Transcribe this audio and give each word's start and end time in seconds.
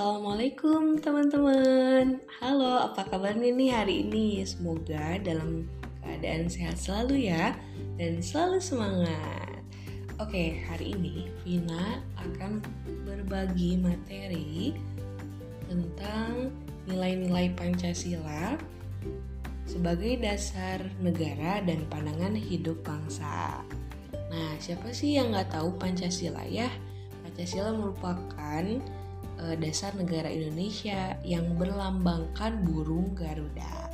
Assalamualaikum 0.00 0.96
teman-teman. 0.96 2.24
Halo 2.40 2.88
apa 2.88 3.04
kabarnya 3.04 3.52
nih 3.52 3.68
hari 3.68 4.00
ini? 4.00 4.40
Semoga 4.48 5.20
dalam 5.20 5.68
keadaan 6.00 6.48
sehat 6.48 6.80
selalu 6.80 7.28
ya 7.28 7.52
Dan 8.00 8.24
selalu 8.24 8.64
semangat. 8.64 9.60
Oke 10.16 10.64
hari 10.64 10.96
ini 10.96 11.28
Vina 11.44 12.00
akan 12.16 12.64
berbagi 13.04 13.76
materi 13.76 14.72
Tentang 15.68 16.48
nilai-nilai 16.88 17.52
Pancasila 17.52 18.56
Sebagai 19.68 20.16
dasar 20.16 20.80
negara 21.04 21.60
dan 21.60 21.84
pandangan 21.92 22.40
hidup 22.40 22.80
bangsa. 22.88 23.60
Nah 24.32 24.56
siapa 24.64 24.96
sih 24.96 25.20
yang 25.20 25.36
nggak 25.36 25.52
tahu 25.52 25.76
Pancasila 25.76 26.48
ya? 26.48 26.72
Pancasila 27.20 27.76
merupakan 27.76 28.64
uh, 29.40 29.56
dasar 29.56 29.96
negara 29.96 30.28
Indonesia 30.28 31.16
yang 31.24 31.56
berlambangkan 31.56 32.60
burung 32.68 33.16
Garuda. 33.16 33.88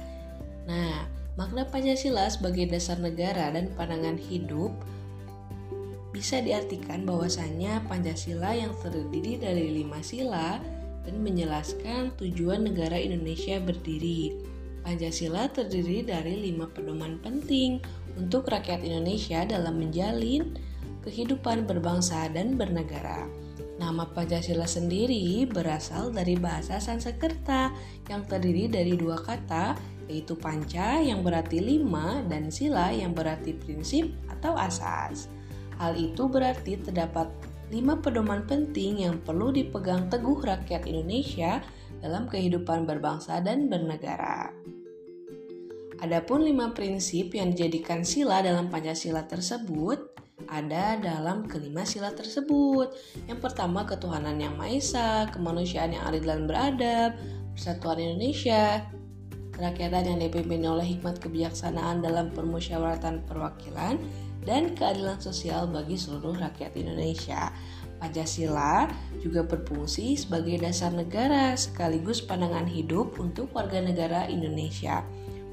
Nah, 0.66 1.06
makna 1.38 1.62
Pancasila 1.70 2.26
sebagai 2.26 2.66
dasar 2.66 2.98
negara 2.98 3.54
dan 3.54 3.70
pandangan 3.78 4.18
hidup 4.18 4.74
bisa 6.10 6.40
diartikan 6.40 7.04
bahwasannya 7.04 7.84
Pancasila 7.86 8.56
yang 8.56 8.72
terdiri 8.80 9.38
dari 9.38 9.68
lima 9.84 10.00
sila 10.00 10.58
dan 11.06 11.22
menjelaskan 11.22 12.10
tujuan 12.18 12.66
negara 12.66 12.98
Indonesia 12.98 13.62
berdiri. 13.62 14.34
Pancasila 14.82 15.50
terdiri 15.50 16.02
dari 16.06 16.50
lima 16.50 16.70
pedoman 16.70 17.18
penting 17.20 17.82
untuk 18.16 18.48
rakyat 18.48 18.80
Indonesia 18.86 19.44
dalam 19.44 19.82
menjalin 19.82 20.56
kehidupan 21.04 21.68
berbangsa 21.68 22.26
dan 22.32 22.58
bernegara. 22.58 23.45
Nama 23.76 24.08
Pancasila 24.08 24.64
sendiri 24.64 25.44
berasal 25.44 26.08
dari 26.08 26.32
bahasa 26.40 26.80
Sanskerta 26.80 27.76
yang 28.08 28.24
terdiri 28.24 28.72
dari 28.72 28.96
dua 28.96 29.20
kata, 29.20 29.76
yaitu 30.08 30.32
panca 30.32 30.96
yang 31.04 31.20
berarti 31.20 31.60
lima 31.60 32.24
dan 32.24 32.48
sila 32.48 32.88
yang 32.88 33.12
berarti 33.12 33.52
prinsip 33.52 34.08
atau 34.32 34.56
asas. 34.56 35.28
Hal 35.76 35.92
itu 35.92 36.24
berarti 36.24 36.80
terdapat 36.80 37.28
lima 37.68 38.00
pedoman 38.00 38.48
penting 38.48 39.04
yang 39.04 39.20
perlu 39.20 39.52
dipegang 39.52 40.08
teguh 40.08 40.40
rakyat 40.40 40.88
Indonesia 40.88 41.60
dalam 42.00 42.32
kehidupan 42.32 42.88
berbangsa 42.88 43.44
dan 43.44 43.68
bernegara. 43.68 44.56
Adapun 46.00 46.44
lima 46.44 46.72
prinsip 46.72 47.32
yang 47.36 47.52
dijadikan 47.52 48.04
sila 48.04 48.40
dalam 48.40 48.72
Pancasila 48.72 49.24
tersebut 49.28 50.16
ada 50.44 51.00
dalam 51.00 51.48
kelima 51.48 51.88
sila 51.88 52.12
tersebut. 52.12 52.92
Yang 53.24 53.40
pertama 53.40 53.88
ketuhanan 53.88 54.36
yang 54.36 54.54
maha 54.60 54.76
esa, 54.76 55.10
kemanusiaan 55.32 55.96
yang 55.96 56.04
adil 56.04 56.28
dan 56.28 56.44
beradab, 56.44 57.10
persatuan 57.56 57.96
Indonesia, 57.96 58.84
kerakyatan 59.56 60.04
yang 60.12 60.18
dipimpin 60.20 60.68
oleh 60.68 60.84
hikmat 60.96 61.16
kebijaksanaan 61.24 62.04
dalam 62.04 62.28
permusyawaratan 62.36 63.24
perwakilan, 63.24 63.96
dan 64.46 64.76
keadilan 64.78 65.18
sosial 65.18 65.66
bagi 65.66 65.98
seluruh 65.98 66.38
rakyat 66.38 66.76
Indonesia. 66.78 67.50
Pancasila 67.96 68.86
juga 69.24 69.42
berfungsi 69.42 70.20
sebagai 70.20 70.60
dasar 70.60 70.92
negara 70.92 71.56
sekaligus 71.56 72.20
pandangan 72.20 72.68
hidup 72.68 73.16
untuk 73.16 73.50
warga 73.56 73.80
negara 73.80 74.28
Indonesia. 74.28 75.00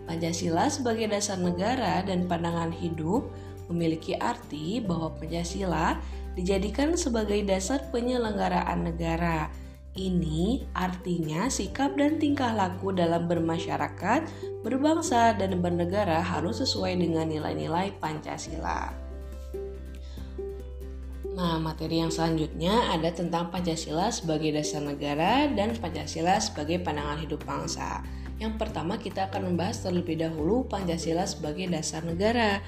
Pancasila 0.03 0.67
sebagai 0.67 1.07
dasar 1.07 1.39
negara 1.39 2.03
dan 2.03 2.27
pandangan 2.27 2.75
hidup 2.75 3.31
memiliki 3.73 4.13
arti 4.13 4.77
bahwa 4.77 5.09
Pancasila 5.17 5.97
dijadikan 6.37 6.93
sebagai 6.93 7.41
dasar 7.41 7.89
penyelenggaraan 7.89 8.85
negara. 8.85 9.49
Ini 9.93 10.65
artinya 10.73 11.49
sikap 11.49 11.93
dan 11.97 12.17
tingkah 12.17 12.49
laku 12.53 12.93
dalam 12.93 13.29
bermasyarakat, 13.29 14.25
berbangsa, 14.65 15.37
dan 15.37 15.61
bernegara 15.61 16.17
harus 16.17 16.61
sesuai 16.61 16.97
dengan 16.97 17.29
nilai-nilai 17.29 17.93
Pancasila. 18.01 18.89
Nah, 21.33 21.57
materi 21.57 21.97
yang 22.01 22.13
selanjutnya 22.13 22.93
ada 22.93 23.09
tentang 23.09 23.49
Pancasila 23.49 24.13
sebagai 24.13 24.53
dasar 24.53 24.85
negara 24.85 25.49
dan 25.49 25.73
Pancasila 25.77 26.37
sebagai 26.37 26.81
pandangan 26.81 27.21
hidup 27.21 27.41
bangsa. 27.41 28.05
Yang 28.37 28.53
pertama 28.61 29.01
kita 29.01 29.29
akan 29.29 29.53
membahas 29.53 29.81
terlebih 29.81 30.21
dahulu 30.21 30.65
Pancasila 30.69 31.25
sebagai 31.25 31.69
dasar 31.69 32.05
negara. 32.05 32.61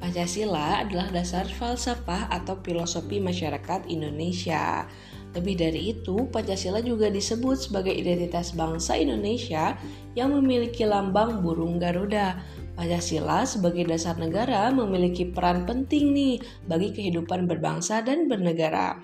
Pancasila 0.00 0.80
adalah 0.80 1.12
dasar 1.12 1.44
falsafah 1.44 2.32
atau 2.32 2.56
filosofi 2.64 3.20
masyarakat 3.20 3.84
Indonesia. 3.92 4.88
Lebih 5.36 5.54
dari 5.60 5.94
itu, 5.94 6.26
Pancasila 6.32 6.80
juga 6.80 7.12
disebut 7.12 7.68
sebagai 7.68 7.94
identitas 7.94 8.56
bangsa 8.56 8.96
Indonesia 8.96 9.76
yang 10.16 10.32
memiliki 10.34 10.88
lambang 10.88 11.44
burung 11.44 11.76
Garuda. 11.76 12.40
Pancasila 12.74 13.44
sebagai 13.44 13.84
dasar 13.84 14.16
negara 14.16 14.72
memiliki 14.72 15.28
peran 15.28 15.68
penting 15.68 16.16
nih 16.16 16.40
bagi 16.64 16.96
kehidupan 16.96 17.44
berbangsa 17.44 18.00
dan 18.00 18.24
bernegara. 18.24 18.96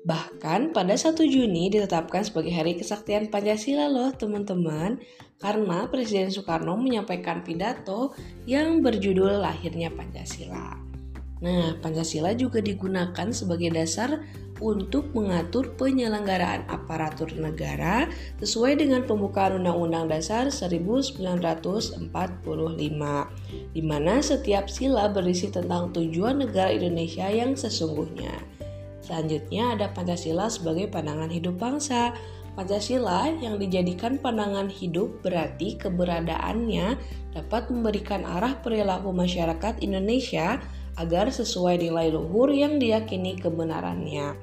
Bahkan 0.00 0.72
pada 0.72 0.96
1 0.96 1.12
Juni 1.28 1.68
ditetapkan 1.68 2.24
sebagai 2.24 2.56
hari 2.56 2.72
kesaktian 2.80 3.28
Pancasila 3.28 3.84
loh 3.84 4.08
teman-teman 4.16 4.96
karena 5.36 5.84
Presiden 5.92 6.32
Soekarno 6.32 6.76
menyampaikan 6.80 7.44
pidato 7.44 8.16
yang 8.48 8.80
berjudul 8.80 9.44
lahirnya 9.44 9.92
Pancasila. 9.92 10.80
Nah, 11.40 11.76
Pancasila 11.80 12.36
juga 12.36 12.60
digunakan 12.60 13.28
sebagai 13.32 13.72
dasar 13.72 14.24
untuk 14.60 15.16
mengatur 15.16 15.72
penyelenggaraan 15.80 16.68
aparatur 16.68 17.32
negara 17.32 18.12
sesuai 18.44 18.76
dengan 18.76 19.08
pembukaan 19.08 19.56
Undang-Undang 19.64 20.12
Dasar 20.12 20.52
1945, 20.52 21.96
di 23.72 23.80
mana 23.80 24.20
setiap 24.20 24.68
sila 24.68 25.08
berisi 25.08 25.48
tentang 25.48 25.96
tujuan 25.96 26.44
negara 26.44 26.68
Indonesia 26.76 27.24
yang 27.32 27.56
sesungguhnya. 27.56 28.59
Selanjutnya 29.10 29.74
ada 29.74 29.90
Pancasila 29.90 30.46
sebagai 30.46 30.86
pandangan 30.86 31.26
hidup 31.26 31.58
bangsa. 31.58 32.14
Pancasila 32.54 33.26
yang 33.42 33.58
dijadikan 33.58 34.22
pandangan 34.22 34.70
hidup 34.70 35.18
berarti 35.26 35.74
keberadaannya 35.74 36.94
dapat 37.34 37.74
memberikan 37.74 38.22
arah 38.22 38.54
perilaku 38.62 39.10
masyarakat 39.10 39.82
Indonesia 39.82 40.62
agar 40.94 41.26
sesuai 41.26 41.82
nilai 41.82 42.14
luhur 42.14 42.54
yang 42.54 42.78
diyakini 42.78 43.34
kebenarannya. 43.34 44.38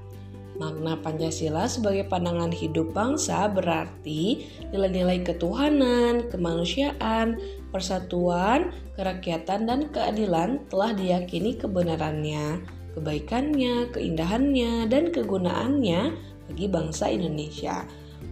Makna 0.59 0.99
Pancasila 0.99 1.63
sebagai 1.71 2.03
pandangan 2.11 2.51
hidup 2.51 2.91
bangsa 2.91 3.47
berarti 3.47 4.51
nilai-nilai 4.75 5.23
ketuhanan, 5.23 6.27
kemanusiaan, 6.27 7.39
persatuan, 7.71 8.75
kerakyatan, 8.99 9.63
dan 9.63 9.87
keadilan 9.95 10.59
telah 10.67 10.91
diyakini 10.91 11.55
kebenarannya 11.55 12.75
kebaikannya, 12.97 13.93
keindahannya, 13.93 14.89
dan 14.89 15.13
kegunaannya 15.13 16.17
bagi 16.49 16.65
bangsa 16.65 17.13
Indonesia. 17.13 17.85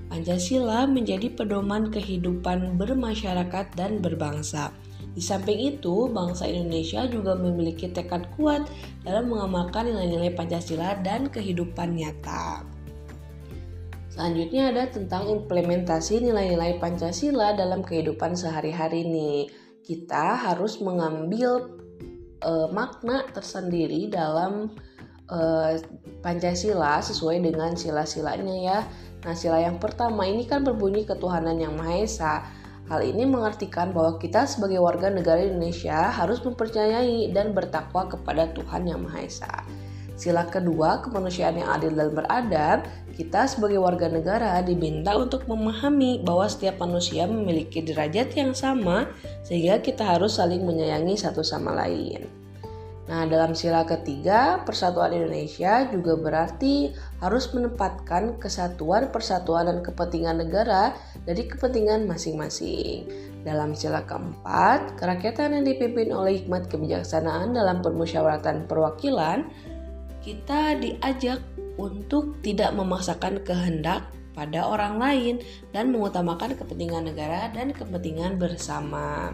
Pancasila 0.09 0.89
menjadi 0.89 1.29
pedoman 1.33 1.93
kehidupan 1.93 2.77
bermasyarakat 2.81 3.65
dan 3.77 4.01
berbangsa. 4.01 4.73
Di 5.15 5.23
samping 5.23 5.77
itu, 5.77 6.11
bangsa 6.11 6.49
Indonesia 6.49 7.07
juga 7.07 7.37
memiliki 7.37 7.87
tekad 7.87 8.27
kuat 8.35 8.67
dalam 9.05 9.31
mengamalkan 9.31 9.87
nilai-nilai 9.87 10.33
Pancasila 10.33 10.99
dan 11.05 11.31
kehidupan 11.31 11.95
nyata. 11.95 12.67
Selanjutnya 14.11 14.71
ada 14.71 14.87
tentang 14.87 15.27
implementasi 15.27 16.23
nilai-nilai 16.23 16.79
Pancasila 16.79 17.51
dalam 17.55 17.83
kehidupan 17.83 18.35
sehari-hari 18.35 19.03
nih. 19.03 19.51
Kita 19.83 20.39
harus 20.39 20.79
mengambil 20.79 21.84
uh, 22.45 22.67
makna 22.69 23.25
tersendiri 23.33 24.07
dalam 24.13 24.69
uh, 25.33 25.74
Pancasila 26.21 27.01
sesuai 27.01 27.42
dengan 27.42 27.74
sila-silanya 27.74 28.56
ya. 28.62 28.80
Nah, 29.25 29.33
sila 29.33 29.57
yang 29.57 29.81
pertama 29.81 30.30
ini 30.30 30.45
kan 30.45 30.62
berbunyi 30.62 31.01
ketuhanan 31.03 31.57
yang 31.57 31.74
Maha 31.74 32.06
Esa. 32.06 32.33
Hal 32.86 33.01
ini 33.01 33.25
mengartikan 33.25 33.89
bahwa 33.89 34.21
kita 34.21 34.45
sebagai 34.45 34.77
warga 34.77 35.09
negara 35.09 35.42
Indonesia 35.42 36.13
harus 36.13 36.38
mempercayai 36.45 37.33
dan 37.33 37.57
bertakwa 37.57 38.06
kepada 38.06 38.53
Tuhan 38.53 38.86
yang 38.86 39.01
Maha 39.01 39.25
Esa. 39.25 39.53
Sila 40.15 40.47
kedua, 40.47 41.03
kemanusiaan 41.03 41.59
yang 41.59 41.67
adil 41.75 41.91
dan 41.91 42.15
beradab, 42.15 42.77
kita 43.19 43.51
sebagai 43.51 43.83
warga 43.83 44.07
negara 44.07 44.63
diminta 44.63 45.12
untuk 45.15 45.44
memahami 45.44 46.23
bahwa 46.23 46.47
setiap 46.47 46.79
manusia 46.79 47.27
memiliki 47.27 47.83
derajat 47.83 48.31
yang 48.31 48.56
sama 48.56 49.12
sehingga 49.44 49.83
kita 49.83 50.07
harus 50.07 50.39
saling 50.39 50.63
menyayangi 50.63 51.19
satu 51.19 51.44
sama 51.44 51.75
lain. 51.75 52.45
Nah, 53.06 53.21
dalam 53.29 53.53
sila 53.53 53.85
ketiga, 53.85 54.65
persatuan 54.65 55.13
Indonesia 55.13 55.85
juga 55.94 56.18
berarti 56.18 56.89
harus 57.21 57.53
menempatkan 57.53 58.41
kesatuan, 58.41 59.13
persatuan, 59.13 59.69
dan 59.69 59.85
kepentingan 59.85 60.41
negara 60.41 60.97
dari 61.21 61.45
kepentingan 61.45 62.09
masing-masing. 62.09 63.06
Dalam 63.45 63.77
sila 63.77 64.01
keempat, 64.09 64.97
kerakyatan 64.97 65.53
yang 65.53 65.65
dipimpin 65.69 66.09
oleh 66.09 66.41
hikmat 66.41 66.65
kebijaksanaan 66.65 67.53
dalam 67.53 67.85
permusyawaratan 67.85 68.65
perwakilan 68.65 69.45
kita 70.25 70.81
diajak 70.81 71.38
untuk 71.77 72.42
tidak 72.42 72.74
memaksakan 72.74 73.45
kehendak 73.45 74.10
pada 74.33 74.66
orang 74.66 74.98
lain 74.98 75.36
dan 75.69 75.94
mengutamakan 75.94 76.57
kepentingan 76.57 77.13
negara 77.13 77.48
dan 77.54 77.69
kepentingan 77.72 78.42
bersama. 78.42 79.31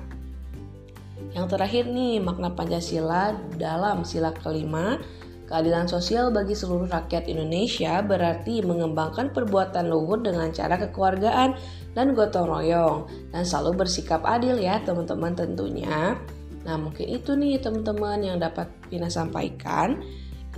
Yang 1.31 1.55
terakhir 1.55 1.87
nih, 1.87 2.19
makna 2.19 2.51
Pancasila 2.51 3.31
dalam 3.55 4.03
sila 4.03 4.35
kelima, 4.35 4.99
keadilan 5.47 5.87
sosial 5.87 6.27
bagi 6.29 6.53
seluruh 6.59 6.91
rakyat 6.91 7.31
Indonesia 7.31 8.03
berarti 8.03 8.59
mengembangkan 8.59 9.31
perbuatan 9.31 9.87
luhur 9.87 10.19
dengan 10.19 10.51
cara 10.51 10.75
kekeluargaan 10.75 11.55
dan 11.95 12.15
gotong 12.15 12.47
royong 12.51 12.97
dan 13.31 13.43
selalu 13.47 13.85
bersikap 13.85 14.27
adil 14.27 14.59
ya 14.59 14.83
teman-teman 14.83 15.39
tentunya. 15.39 16.19
Nah 16.67 16.75
mungkin 16.77 17.07
itu 17.09 17.33
nih 17.33 17.63
teman-teman 17.63 18.21
yang 18.21 18.37
dapat 18.37 18.67
Pina 18.91 19.07
sampaikan. 19.07 20.01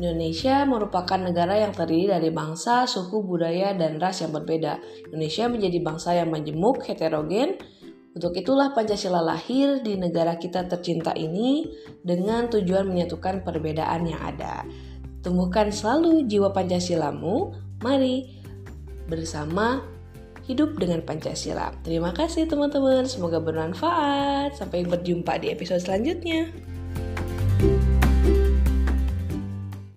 Indonesia 0.01 0.65
merupakan 0.65 1.21
negara 1.21 1.61
yang 1.61 1.69
terdiri 1.69 2.09
dari 2.09 2.33
bangsa, 2.33 2.89
suku, 2.89 3.21
budaya, 3.21 3.77
dan 3.77 4.01
ras 4.01 4.25
yang 4.25 4.33
berbeda. 4.33 4.81
Indonesia 5.09 5.45
menjadi 5.45 5.77
bangsa 5.85 6.17
yang 6.17 6.33
majemuk, 6.33 6.81
heterogen, 6.89 7.61
untuk 8.13 8.37
itulah 8.37 8.77
Pancasila 8.77 9.25
lahir 9.25 9.81
di 9.81 9.97
negara 9.97 10.37
kita 10.37 10.69
tercinta 10.69 11.17
ini 11.17 11.65
dengan 12.05 12.45
tujuan 12.45 12.85
menyatukan 12.85 13.41
perbedaan 13.41 14.05
yang 14.05 14.21
ada. 14.21 14.65
Tumbuhkan 15.25 15.73
selalu 15.73 16.29
jiwa 16.29 16.53
Pancasilamu. 16.53 17.57
Mari 17.81 18.37
bersama 19.09 19.81
hidup 20.45 20.77
dengan 20.77 21.01
Pancasila. 21.01 21.73
Terima 21.81 22.13
kasih 22.13 22.45
teman-teman, 22.45 23.09
semoga 23.09 23.41
bermanfaat. 23.41 24.61
Sampai 24.61 24.85
berjumpa 24.85 25.41
di 25.41 25.49
episode 25.49 25.81
selanjutnya. 25.81 26.72